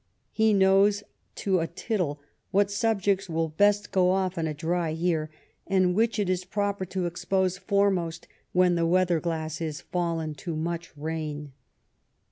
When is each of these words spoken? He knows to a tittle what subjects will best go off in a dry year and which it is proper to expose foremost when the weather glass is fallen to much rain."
He 0.31 0.51
knows 0.51 1.03
to 1.35 1.59
a 1.59 1.67
tittle 1.67 2.19
what 2.49 2.71
subjects 2.71 3.29
will 3.29 3.49
best 3.49 3.91
go 3.91 4.09
off 4.09 4.35
in 4.35 4.47
a 4.47 4.53
dry 4.55 4.89
year 4.89 5.29
and 5.67 5.93
which 5.93 6.17
it 6.17 6.27
is 6.27 6.43
proper 6.43 6.85
to 6.85 7.05
expose 7.05 7.59
foremost 7.59 8.27
when 8.51 8.73
the 8.73 8.87
weather 8.87 9.19
glass 9.19 9.61
is 9.61 9.81
fallen 9.81 10.33
to 10.33 10.55
much 10.55 10.91
rain." 10.97 11.51